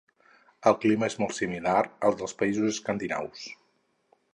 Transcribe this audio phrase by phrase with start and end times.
[0.71, 1.77] El clima és molt similar
[2.09, 3.51] al dels països escandinaus.